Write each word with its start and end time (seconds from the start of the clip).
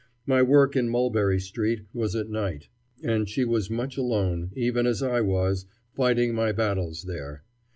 My 0.25 0.41
work 0.41 0.75
in 0.75 0.89
Mulberry 0.89 1.39
Street 1.39 1.85
was 1.93 2.15
at 2.15 2.27
night, 2.27 2.69
and 3.03 3.29
she 3.29 3.45
was 3.45 3.69
much 3.69 3.97
alone, 3.97 4.49
even 4.55 4.87
as 4.87 5.03
I 5.03 5.21
was, 5.21 5.67
fighting 5.93 6.33
my 6.33 6.51
battles 6.51 7.03
there. 7.03 7.43